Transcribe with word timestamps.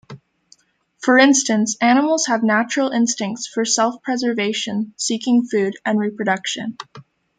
For 0.97 1.19
instance, 1.19 1.77
animals 1.79 2.25
have 2.25 2.41
natural 2.41 2.89
instincts 2.89 3.45
for 3.45 3.63
self-preservation, 3.65 4.95
seeking 4.97 5.43
food, 5.43 5.77
and 5.85 5.99
reproduction. 5.99 6.79